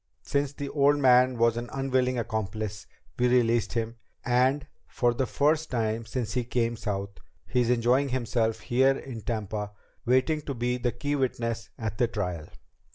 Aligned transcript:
Since 0.23 0.53
the 0.53 0.69
old 0.69 0.97
man 0.97 1.37
was 1.37 1.57
an 1.57 1.69
unwilling 1.71 2.17
accomplice, 2.17 2.87
we 3.19 3.27
released 3.27 3.73
him, 3.73 3.97
and, 4.25 4.65
for 4.87 5.13
the 5.13 5.27
first 5.27 5.69
time 5.69 6.07
since 6.07 6.33
he 6.33 6.43
came 6.43 6.75
South, 6.75 7.19
he's 7.45 7.69
enjoying 7.69 8.09
himself 8.09 8.61
here 8.61 8.97
in 8.97 9.21
Tampa 9.21 9.73
waiting 10.03 10.41
to 10.41 10.55
be 10.55 10.77
the 10.79 10.91
key 10.91 11.15
witness 11.15 11.69
at 11.77 11.99
the 11.99 12.07
trial." 12.07 12.47